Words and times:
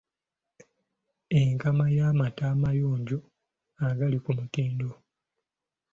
Enkama 1.39 1.85
y’amata 1.97 2.43
amayonjo 2.53 3.17
agali 3.89 4.17
ku 4.23 4.31
mutindo. 4.37 4.89